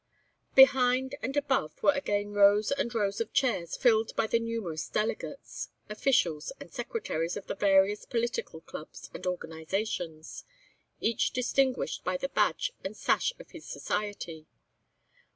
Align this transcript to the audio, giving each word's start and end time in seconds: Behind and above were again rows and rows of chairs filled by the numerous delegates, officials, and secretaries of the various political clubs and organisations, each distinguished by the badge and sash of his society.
Behind 0.55 1.13
and 1.21 1.37
above 1.37 1.83
were 1.83 1.91
again 1.91 2.33
rows 2.33 2.71
and 2.71 2.91
rows 2.95 3.21
of 3.21 3.33
chairs 3.33 3.77
filled 3.77 4.15
by 4.15 4.25
the 4.25 4.39
numerous 4.39 4.87
delegates, 4.89 5.69
officials, 5.89 6.51
and 6.59 6.73
secretaries 6.73 7.37
of 7.37 7.45
the 7.45 7.53
various 7.53 8.05
political 8.05 8.61
clubs 8.61 9.11
and 9.13 9.27
organisations, 9.27 10.43
each 11.01 11.29
distinguished 11.33 12.03
by 12.03 12.17
the 12.17 12.29
badge 12.29 12.73
and 12.83 12.97
sash 12.97 13.33
of 13.37 13.51
his 13.51 13.67
society. 13.67 14.47